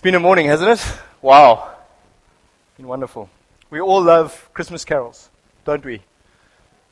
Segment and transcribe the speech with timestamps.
[0.00, 0.98] It's been a morning, hasn't it?
[1.20, 1.72] Wow.
[2.68, 3.28] It's been wonderful.
[3.68, 5.28] We all love Christmas carols,
[5.66, 6.00] don't we?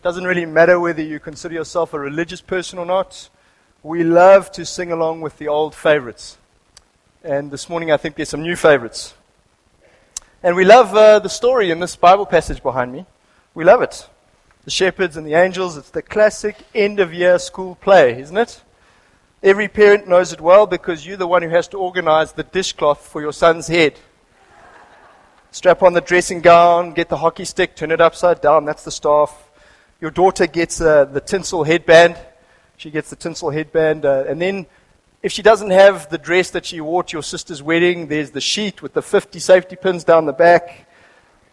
[0.02, 3.30] Doesn't really matter whether you consider yourself a religious person or not.
[3.82, 6.36] We love to sing along with the old favorites.
[7.24, 9.14] And this morning I think there's some new favorites.
[10.42, 13.06] And we love uh, the story in this Bible passage behind me.
[13.54, 14.06] We love it.
[14.66, 18.62] The shepherds and the angels, it's the classic end of year school play, isn't it?
[19.40, 23.06] Every parent knows it well because you're the one who has to organize the dishcloth
[23.06, 23.94] for your son's head.
[25.52, 28.90] Strap on the dressing gown, get the hockey stick, turn it upside down, that's the
[28.90, 29.48] staff.
[30.00, 32.16] Your daughter gets uh, the tinsel headband.
[32.78, 34.04] She gets the tinsel headband.
[34.04, 34.66] Uh, and then,
[35.22, 38.40] if she doesn't have the dress that she wore to your sister's wedding, there's the
[38.40, 40.88] sheet with the 50 safety pins down the back.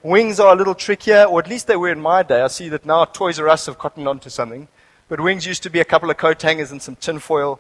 [0.02, 2.42] Wings are a little trickier, or at least they were in my day.
[2.42, 4.68] I see that now Toys R Us have cottoned onto something.
[5.08, 7.60] But wings used to be a couple of coat hangers and some tin foil.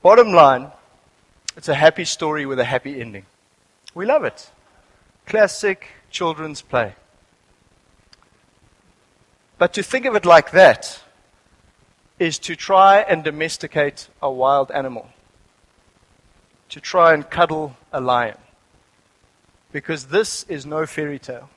[0.00, 0.70] Bottom line,
[1.56, 3.26] it's a happy story with a happy ending.
[3.94, 4.50] We love it.
[5.26, 6.94] Classic children's play.
[9.58, 11.00] But to think of it like that
[12.20, 15.08] is to try and domesticate a wild animal,
[16.68, 18.38] to try and cuddle a lion.
[19.72, 21.50] Because this is no fairy tale.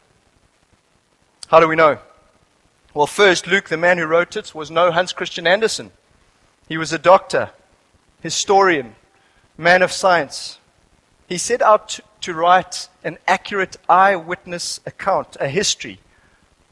[1.50, 2.00] How do we know?
[2.96, 5.92] Well, first, Luke, the man who wrote it, was no Hans Christian Andersen.
[6.68, 7.52] He was a doctor
[8.22, 8.96] historian,
[9.58, 10.60] man of science.
[11.28, 16.00] He set out to, write an accurate eyewitness account, a history,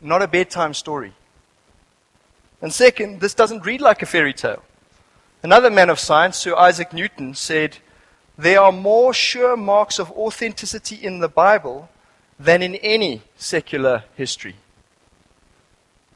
[0.01, 1.13] not a bedtime story.
[2.61, 4.63] And second, this doesn't read like a fairy tale.
[5.41, 7.77] Another man of science, Sir Isaac Newton, said,
[8.37, 11.89] There are more sure marks of authenticity in the Bible
[12.37, 14.55] than in any secular history.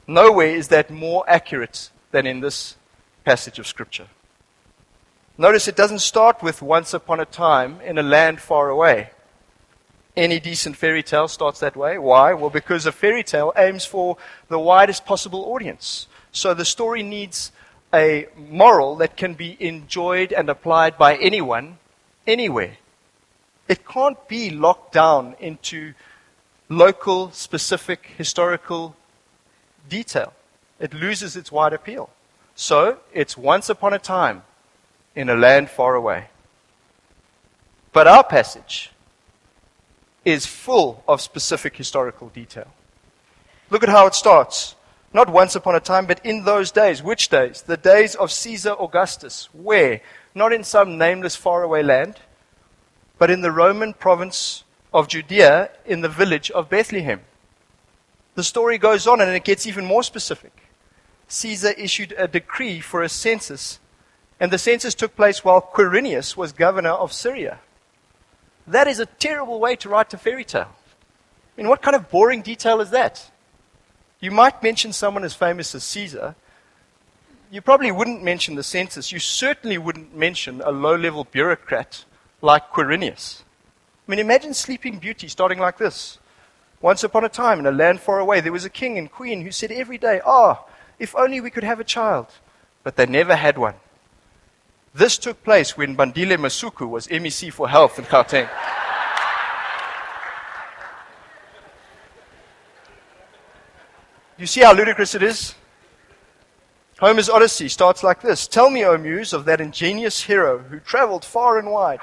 [0.06, 2.76] Nowhere is that more accurate than in this
[3.24, 4.08] passage of Scripture.
[5.36, 9.10] Notice it doesn't start with once upon a time in a land far away.
[10.16, 11.98] Any decent fairy tale starts that way.
[11.98, 12.34] Why?
[12.34, 14.16] Well, because a fairy tale aims for
[14.48, 16.06] the widest possible audience.
[16.30, 17.50] So the story needs
[17.92, 21.78] a moral that can be enjoyed and applied by anyone,
[22.28, 22.76] anywhere.
[23.66, 25.94] It can't be locked down into
[26.68, 28.94] local, specific, historical
[29.88, 30.32] detail.
[30.78, 32.10] It loses its wide appeal.
[32.54, 34.42] So it's once upon a time
[35.14, 36.26] in a land far away.
[37.92, 38.90] But our passage
[40.24, 42.68] is full of specific historical detail.
[43.70, 44.74] Look at how it starts.
[45.12, 47.02] Not once upon a time, but in those days.
[47.02, 47.62] Which days?
[47.62, 49.48] The days of Caesar Augustus.
[49.52, 50.00] Where?
[50.34, 52.16] Not in some nameless faraway land,
[53.18, 57.20] but in the Roman province of Judea, in the village of Bethlehem.
[58.34, 60.52] The story goes on and it gets even more specific.
[61.28, 63.78] Caesar issued a decree for a census
[64.40, 67.60] and the census took place while Quirinius was governor of Syria.
[68.66, 70.74] That is a terrible way to write a fairy tale.
[71.56, 73.30] I mean, what kind of boring detail is that?
[74.20, 76.34] You might mention someone as famous as Caesar.
[77.50, 79.12] You probably wouldn't mention the census.
[79.12, 82.04] You certainly wouldn't mention a low level bureaucrat
[82.40, 83.42] like Quirinius.
[84.06, 86.18] I mean, imagine Sleeping Beauty starting like this.
[86.80, 89.42] Once upon a time, in a land far away, there was a king and queen
[89.42, 90.68] who said every day, Ah, oh,
[90.98, 92.26] if only we could have a child.
[92.82, 93.74] But they never had one.
[94.94, 98.48] This took place when Bandile Masuku was MEC for Health in Gauteng.
[104.38, 105.56] you see how ludicrous it is?
[107.00, 111.24] Homer's Odyssey starts like this Tell me, O Muse, of that ingenious hero who traveled
[111.24, 112.02] far and wide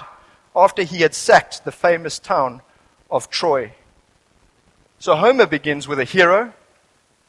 [0.53, 2.61] after he had sacked the famous town
[3.09, 3.71] of Troy.
[4.99, 6.53] So Homer begins with a hero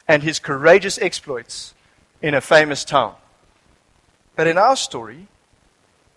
[0.09, 1.73] and his courageous exploits
[2.21, 3.15] in a famous town.
[4.35, 5.29] But in our story,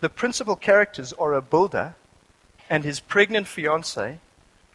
[0.00, 1.94] the principal characters are a builder
[2.68, 4.18] and his pregnant fiancée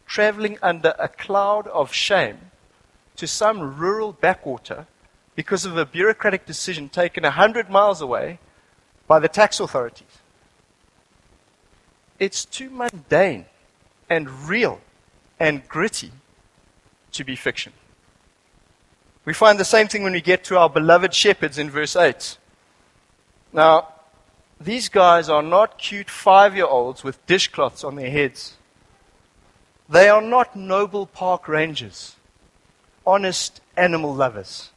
[0.06, 2.38] traveling under a cloud of shame
[3.16, 4.86] to some rural backwater
[5.34, 8.38] because of a bureaucratic decision taken a hundred miles away
[9.06, 10.18] by the tax authorities.
[12.18, 13.46] It's too mundane
[14.08, 14.80] and real
[15.40, 16.12] and gritty
[17.12, 17.72] to be fiction.
[19.24, 22.38] We find the same thing when we get to our beloved shepherds in verse 8.
[23.52, 23.91] Now,
[24.64, 28.56] these guys are not cute five year olds with dishcloths on their heads.
[29.88, 32.16] They are not noble park rangers,
[33.06, 34.70] honest animal lovers.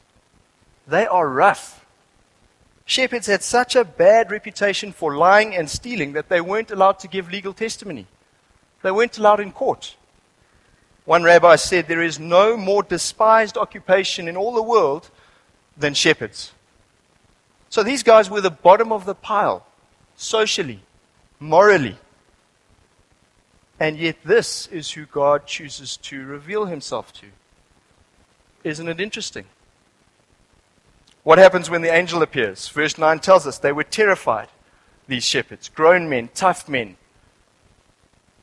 [0.86, 1.84] They are rough.
[2.84, 7.08] Shepherds had such a bad reputation for lying and stealing that they weren't allowed to
[7.08, 8.06] give legal testimony.
[8.82, 9.96] They weren't allowed in court.
[11.04, 15.10] One rabbi said there is no more despised occupation in all the world
[15.76, 16.52] than shepherds.
[17.68, 19.65] So these guys were the bottom of the pile
[20.16, 20.80] socially,
[21.38, 21.96] morally.
[23.78, 27.26] And yet, this is who God chooses to reveal himself to.
[28.64, 29.44] Isn't it interesting?
[31.22, 32.68] What happens when the angel appears?
[32.68, 34.48] Verse 9 tells us they were terrified,
[35.08, 36.96] these shepherds, grown men, tough men,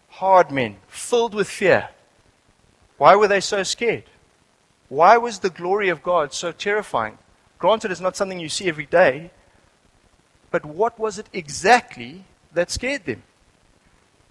[0.09, 1.89] hard men, filled with fear.
[2.97, 4.03] Why were they so scared?
[4.89, 7.17] Why was the glory of God so terrifying?
[7.57, 9.31] Granted, it's not something you see every day,
[10.53, 13.23] but what was it exactly that scared them?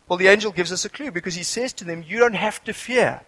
[0.07, 2.63] Well, the angel gives us a clue because he says to them, You don't have
[2.63, 3.23] to fear.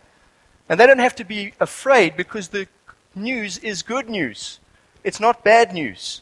[0.68, 2.68] And they don't have to be afraid because the
[3.12, 4.60] news is good news.
[5.02, 6.20] It's not bad news.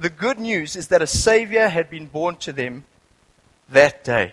[0.00, 2.86] The good news is that a Savior had been born to them
[3.68, 4.32] that day.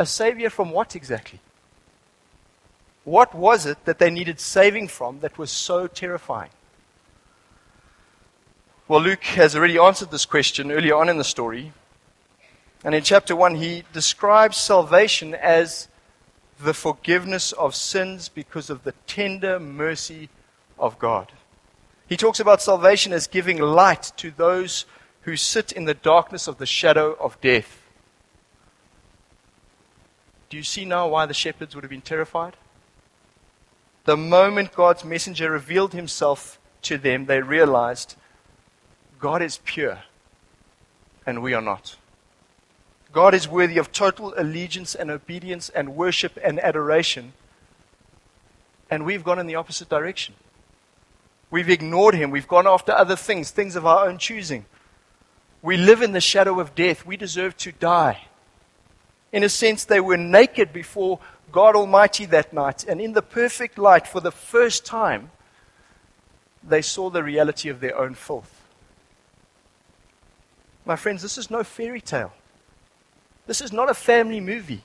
[0.00, 1.38] A Savior from what exactly?
[3.04, 6.50] What was it that they needed saving from that was so terrifying?
[8.88, 11.72] Well, Luke has already answered this question earlier on in the story
[12.84, 15.88] and in chapter 1, he describes salvation as
[16.58, 20.28] the forgiveness of sins because of the tender mercy
[20.78, 21.32] of God.
[22.08, 24.84] He talks about salvation as giving light to those
[25.22, 27.82] who sit in the darkness of the shadow of death.
[30.50, 32.56] Do you see now why the shepherds would have been terrified?
[34.04, 38.16] The moment God's messenger revealed himself to them, they realized
[39.22, 40.00] God is pure
[41.24, 41.96] and we are not.
[43.12, 47.32] God is worthy of total allegiance and obedience and worship and adoration.
[48.90, 50.34] And we've gone in the opposite direction.
[51.52, 52.32] We've ignored Him.
[52.32, 54.64] We've gone after other things, things of our own choosing.
[55.62, 57.06] We live in the shadow of death.
[57.06, 58.26] We deserve to die.
[59.30, 61.20] In a sense, they were naked before
[61.52, 62.84] God Almighty that night.
[62.88, 65.30] And in the perfect light, for the first time,
[66.60, 68.61] they saw the reality of their own filth.
[70.84, 72.32] My friends, this is no fairy tale.
[73.46, 74.84] This is not a family movie.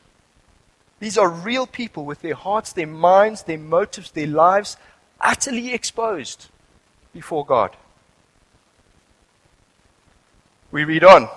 [1.00, 4.78] These are real people with their hearts, their minds, their motives, their lives
[5.22, 6.48] utterly exposed
[7.14, 7.76] before God.
[10.72, 11.30] We read on.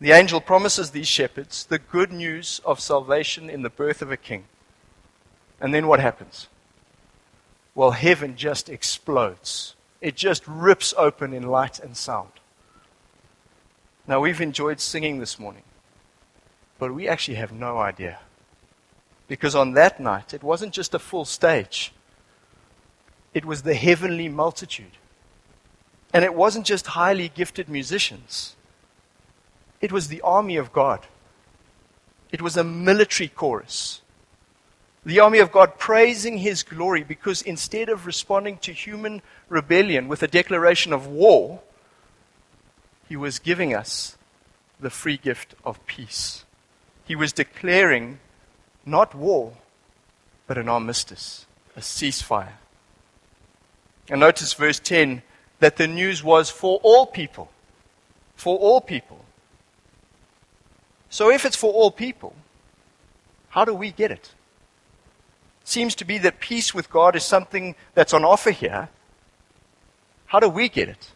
[0.00, 4.16] The angel promises these shepherds the good news of salvation in the birth of a
[4.16, 4.44] king.
[5.60, 6.48] And then what happens?
[7.74, 9.74] Well, heaven just explodes.
[10.00, 12.32] It just rips open in light and sound.
[14.06, 15.62] Now, we've enjoyed singing this morning,
[16.78, 18.18] but we actually have no idea.
[19.28, 21.92] Because on that night, it wasn't just a full stage,
[23.32, 24.98] it was the heavenly multitude.
[26.14, 28.56] And it wasn't just highly gifted musicians,
[29.80, 31.06] it was the army of God.
[32.30, 34.00] It was a military chorus.
[35.04, 40.22] The army of God praising his glory because instead of responding to human rebellion with
[40.22, 41.60] a declaration of war,
[43.12, 44.16] he was giving us
[44.80, 46.46] the free gift of peace.
[47.04, 48.20] He was declaring
[48.86, 49.52] not war,
[50.46, 51.44] but an armistice,
[51.76, 52.54] a ceasefire.
[54.08, 55.20] And notice verse 10
[55.60, 57.50] that the news was for all people.
[58.34, 59.26] For all people.
[61.10, 62.34] So if it's for all people,
[63.50, 64.20] how do we get it?
[64.20, 64.30] it?
[65.64, 68.88] Seems to be that peace with God is something that's on offer here.
[70.24, 71.12] How do we get it?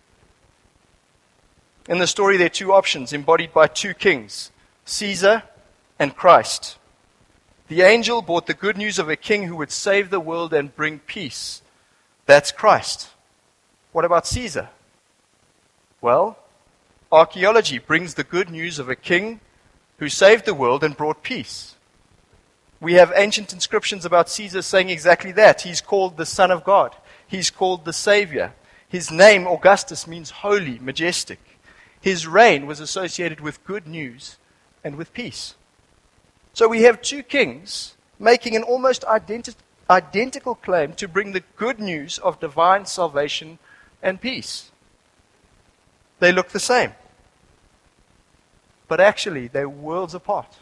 [1.88, 4.50] In the story, there are two options embodied by two kings
[4.84, 5.42] Caesar
[5.98, 6.78] and Christ.
[7.68, 10.74] The angel brought the good news of a king who would save the world and
[10.74, 11.62] bring peace.
[12.26, 13.10] That's Christ.
[13.92, 14.68] What about Caesar?
[16.00, 16.38] Well,
[17.10, 19.40] archaeology brings the good news of a king
[19.98, 21.76] who saved the world and brought peace.
[22.80, 25.62] We have ancient inscriptions about Caesar saying exactly that.
[25.62, 26.94] He's called the Son of God,
[27.26, 28.52] he's called the Savior.
[28.88, 31.40] His name, Augustus, means holy, majestic.
[32.00, 34.36] His reign was associated with good news
[34.84, 35.54] and with peace.
[36.52, 39.56] So we have two kings making an almost identi-
[39.90, 43.58] identical claim to bring the good news of divine salvation
[44.02, 44.70] and peace.
[46.18, 46.92] They look the same.
[48.88, 50.58] But actually, they're worlds apart.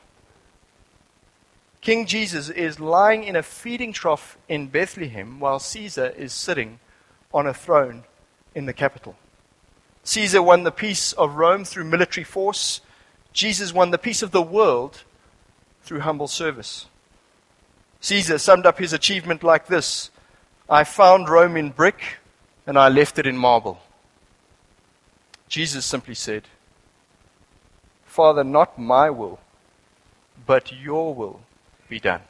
[1.80, 6.80] King Jesus is lying in a feeding trough in Bethlehem while Caesar is sitting
[7.32, 8.04] on a throne
[8.54, 9.16] in the capital.
[10.04, 12.82] Caesar won the peace of Rome through military force.
[13.32, 15.02] Jesus won the peace of the world
[15.82, 16.86] through humble service.
[18.00, 20.10] Caesar summed up his achievement like this
[20.68, 22.18] I found Rome in brick
[22.66, 23.80] and I left it in marble.
[25.48, 26.44] Jesus simply said,
[28.04, 29.40] Father, not my will,
[30.46, 31.40] but your will
[31.88, 32.20] be done.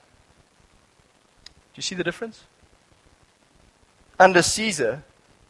[1.44, 2.44] Do you see the difference?
[4.18, 5.02] Under Caesar,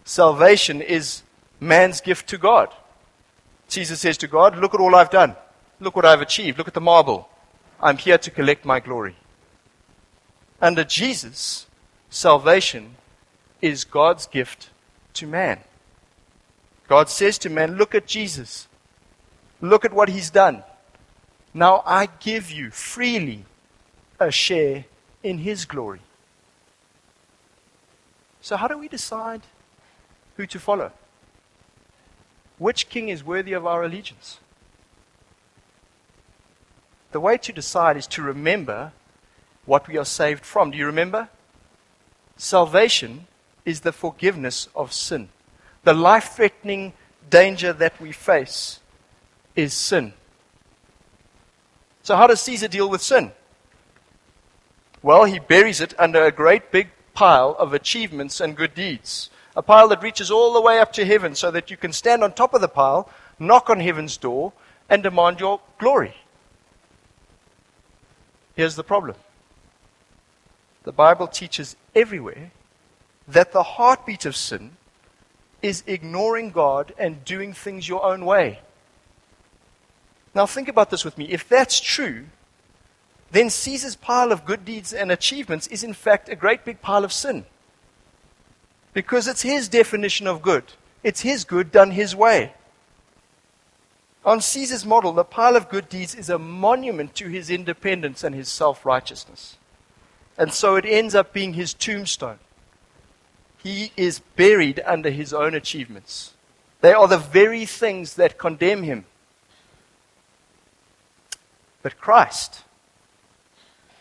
[0.04, 1.22] salvation is
[1.64, 2.72] man's gift to God.
[3.68, 5.34] Jesus says to God, Look at all I've done.
[5.80, 6.58] Look what I've achieved.
[6.58, 7.28] Look at the marble.
[7.80, 9.16] I'm here to collect my glory.
[10.60, 11.66] Under Jesus,
[12.08, 12.96] salvation
[13.60, 14.70] is God's gift
[15.14, 15.60] to man.
[16.86, 18.68] God says to man, Look at Jesus.
[19.60, 20.62] Look at what he's done.
[21.52, 23.44] Now I give you freely
[24.20, 24.84] a share
[25.22, 26.00] in his glory.
[28.40, 29.40] So, how do we decide
[30.36, 30.92] who to follow?
[32.58, 34.38] Which king is worthy of our allegiance?
[37.12, 38.92] The way to decide is to remember
[39.66, 40.70] what we are saved from.
[40.70, 41.28] Do you remember?
[42.36, 43.26] Salvation
[43.64, 45.28] is the forgiveness of sin.
[45.84, 46.92] The life threatening
[47.30, 48.80] danger that we face
[49.54, 50.12] is sin.
[52.02, 53.32] So, how does Caesar deal with sin?
[55.02, 59.30] Well, he buries it under a great big pile of achievements and good deeds.
[59.56, 62.24] A pile that reaches all the way up to heaven so that you can stand
[62.24, 63.08] on top of the pile,
[63.38, 64.52] knock on heaven's door,
[64.88, 66.14] and demand your glory.
[68.56, 69.16] Here's the problem
[70.84, 72.50] the Bible teaches everywhere
[73.26, 74.76] that the heartbeat of sin
[75.62, 78.60] is ignoring God and doing things your own way.
[80.34, 81.26] Now, think about this with me.
[81.30, 82.26] If that's true,
[83.30, 87.04] then Caesar's pile of good deeds and achievements is, in fact, a great big pile
[87.04, 87.46] of sin.
[88.94, 90.64] Because it's his definition of good,
[91.02, 92.54] it's his good done his way.
[94.24, 98.34] On Caesar's model, the pile of good deeds is a monument to his independence and
[98.34, 99.58] his self righteousness.
[100.38, 102.38] And so it ends up being his tombstone.
[103.62, 106.34] He is buried under his own achievements.
[106.80, 109.04] They are the very things that condemn him.
[111.82, 112.62] But Christ,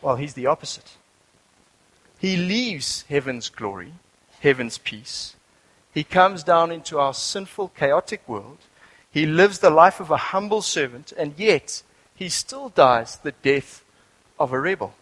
[0.01, 0.97] well, he's the opposite.
[2.17, 3.93] He leaves heaven's glory,
[4.43, 5.35] heaven's peace.
[5.91, 8.59] He comes down into our sinful, chaotic world
[9.13, 11.83] he lives the life of a humble servant, and yet
[12.15, 13.85] he still dies the death
[14.39, 14.95] of a rebel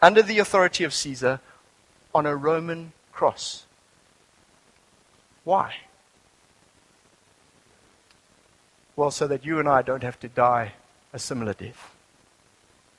[0.00, 1.40] under the authority of Caesar
[2.14, 3.64] on a Roman cross.
[5.42, 5.74] Why?
[8.94, 10.74] Well, so that you and I don't have to die
[11.12, 11.92] a similar death.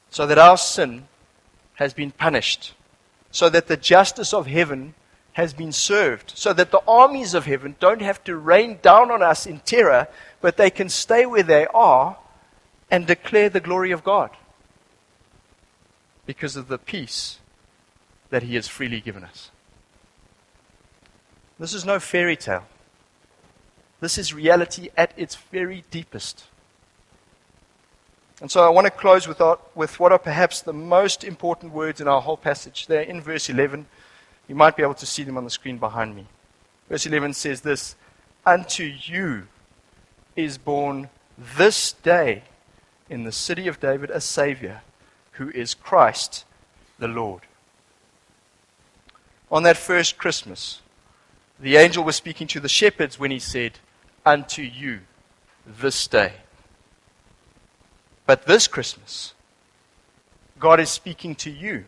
[0.10, 1.08] So that our sin
[1.76, 2.74] has been punished.
[3.32, 4.96] So that the justice of heaven
[5.34, 6.34] has been served.
[6.36, 10.08] So that the armies of heaven don't have to rain down on us in terror,
[10.42, 12.18] but they can stay where they are
[12.90, 14.32] and declare the glory of God
[16.26, 17.40] because of the peace
[18.30, 19.52] that He has freely given us.
[21.60, 22.66] This is no fairy tale.
[24.00, 26.46] This is reality at its very deepest.
[28.42, 31.72] And so I want to close with, our, with what are perhaps the most important
[31.72, 32.88] words in our whole passage.
[32.88, 33.86] They're in verse 11.
[34.52, 36.28] You might be able to see them on the screen behind me.
[36.90, 37.96] Verse 11 says this
[38.46, 39.48] Unto you
[40.36, 42.44] is born this day
[43.10, 44.82] in the city of David a Savior
[45.36, 46.44] who is Christ
[47.00, 47.44] the Lord.
[49.50, 50.82] On that first Christmas,
[51.58, 53.80] the angel was speaking to the shepherds when he said,
[54.26, 55.00] Unto you
[55.66, 56.34] this day.
[58.26, 59.34] But this Christmas,
[60.60, 61.86] God is speaking to you,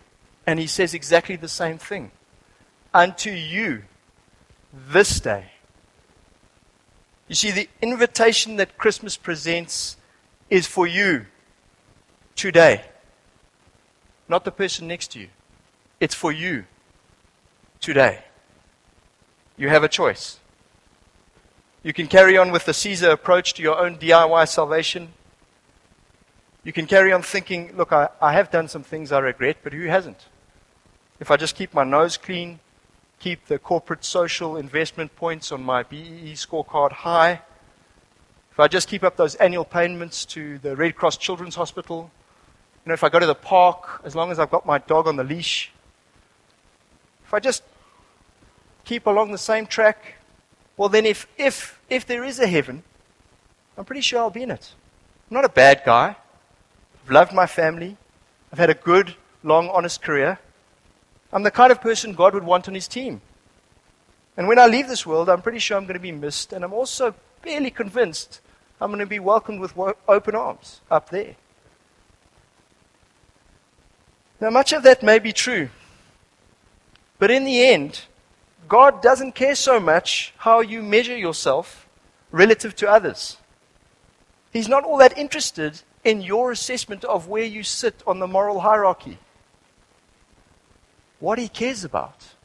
[0.47, 2.11] and he says exactly the same thing.
[2.93, 3.83] Unto you
[4.73, 5.51] this day.
[7.27, 9.97] You see, the invitation that Christmas presents
[10.49, 11.25] is for you
[12.35, 12.85] today,
[14.27, 15.29] not the person next to you.
[15.99, 16.65] It's for you
[17.79, 18.23] today.
[19.57, 20.39] You have a choice.
[21.83, 25.13] You can carry on with the Caesar approach to your own DIY salvation.
[26.63, 29.73] You can carry on thinking, look, I, I have done some things I regret, but
[29.73, 30.27] who hasn't?
[31.19, 32.59] If I just keep my nose clean,
[33.23, 37.41] keep the corporate social investment points on my BEE scorecard high,
[38.51, 42.11] if I just keep up those annual payments to the Red Cross Children's Hospital,
[42.83, 45.07] you know, if I go to the park, as long as I've got my dog
[45.07, 45.71] on the leash,
[47.25, 47.63] if I just
[48.83, 50.15] keep along the same track,
[50.75, 52.83] well, then if, if, if there is a heaven,
[53.77, 54.73] I'm pretty sure I'll be in it.
[55.31, 56.17] I'm not a bad guy.
[57.05, 57.95] I've loved my family.
[58.51, 60.39] I've had a good, long, honest career.
[61.33, 63.21] I'm the kind of person God would want on his team.
[64.37, 66.63] And when I leave this world, I'm pretty sure I'm going to be missed, and
[66.63, 68.39] I'm also fairly convinced
[68.79, 69.73] I'm going to be welcomed with
[70.07, 71.35] open arms up there.
[74.39, 75.69] Now, much of that may be true,
[77.17, 78.01] but in the end,
[78.67, 81.87] God doesn't care so much how you measure yourself
[82.31, 83.37] relative to others.
[84.51, 88.59] He's not all that interested in your assessment of where you sit on the moral
[88.59, 89.17] hierarchy.
[91.23, 92.35] What he cares about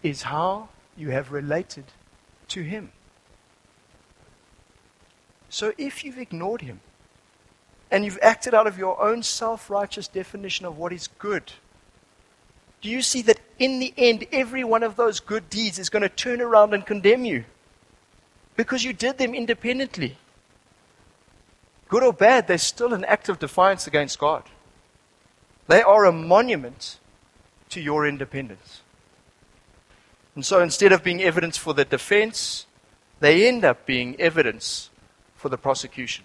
[0.00, 1.86] is how you have related
[2.46, 2.92] to him.
[5.48, 6.78] So if you've ignored him,
[7.90, 11.54] and you've acted out of your own self righteous definition of what is good,
[12.82, 16.04] do you see that in the end, every one of those good deeds is going
[16.04, 17.46] to turn around and condemn you?
[18.54, 20.16] Because you did them independently.
[21.88, 24.44] Good or bad, they're still an act of defiance against God.
[25.66, 27.00] They are a monument
[27.70, 28.82] to your independence.
[30.34, 32.66] And so instead of being evidence for the defense,
[33.20, 34.90] they end up being evidence
[35.36, 36.24] for the prosecution.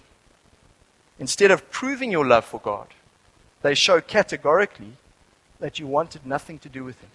[1.19, 2.88] Instead of proving your love for God,
[3.62, 4.93] they show categorically
[5.60, 7.10] that you wanted nothing to do with Him.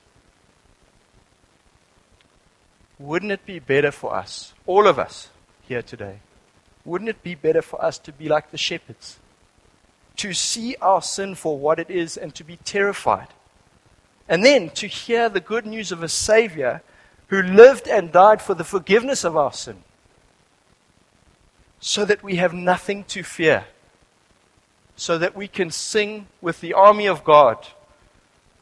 [2.99, 5.29] Wouldn't it be better for us, all of us
[5.69, 6.21] here today,
[6.85, 9.19] wouldn't it be better for us to be like the shepherds?
[10.19, 13.29] To see our sin for what it is and to be terrified.
[14.29, 16.83] And then to hear the good news of a Savior
[17.29, 19.83] who lived and died for the forgiveness of our sin.
[21.81, 23.67] So that we have nothing to fear.
[24.97, 27.67] So that we can sing with the army of God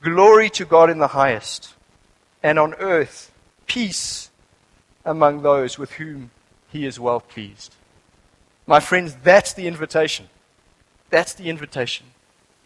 [0.04, 1.72] Glory to God in the highest,
[2.42, 3.32] and on earth
[3.66, 4.30] peace
[5.02, 6.30] among those with whom
[6.70, 7.74] he is well pleased.
[8.66, 10.28] My friends, that's the invitation.
[11.08, 12.08] That's the invitation.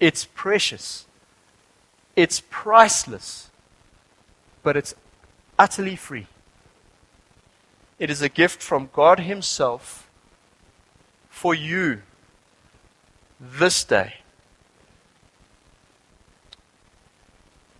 [0.01, 1.07] It's precious.
[2.19, 3.49] It's priceless.
[4.65, 4.93] But it's
[5.57, 6.27] utterly free.
[8.01, 10.11] It is a gift from God Himself
[11.31, 12.03] for you
[13.39, 14.15] this day.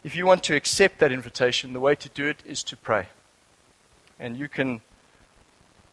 [0.05, 3.09] If you want to accept that invitation, the way to do it is to pray.
[4.21, 4.83] And you can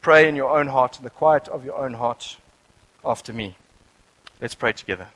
[0.02, 2.38] pray in your own heart, in the quiet of your own heart,
[3.04, 3.58] after me.
[4.40, 5.08] Let's pray together.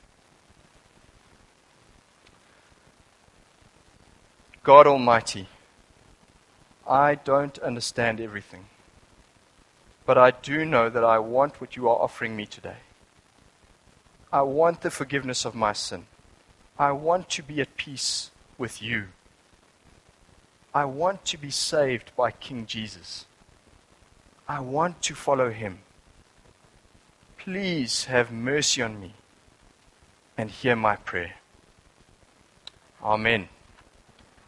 [4.70, 5.48] God Almighty,
[6.88, 8.66] I don't understand everything,
[10.06, 12.76] but I do know that I want what you are offering me today.
[14.32, 16.06] I want the forgiveness of my sin.
[16.78, 19.08] I want to be at peace with you.
[20.72, 23.26] I want to be saved by King Jesus.
[24.48, 25.80] I want to follow him.
[27.38, 29.14] Please have mercy on me
[30.38, 31.34] and hear my prayer.
[33.02, 33.48] Amen.